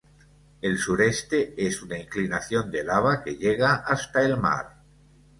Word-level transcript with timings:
El 0.63 0.79
sureste 0.79 1.53
es 1.63 1.83
una 1.83 1.99
inclinación 1.99 2.71
de 2.71 2.83
lava 2.83 3.23
que 3.23 3.35
llega 3.35 3.83
hasta 3.85 4.23
el 4.23 4.35
mar. 4.35 4.81